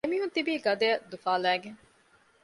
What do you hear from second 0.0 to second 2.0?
ދެމީހުން ތިބީ ގަދައަށް ދުފާލައިގެން